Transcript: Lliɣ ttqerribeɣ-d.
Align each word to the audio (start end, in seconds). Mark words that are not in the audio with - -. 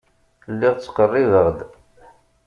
Lliɣ 0.51 0.73
ttqerribeɣ-d. 0.75 1.59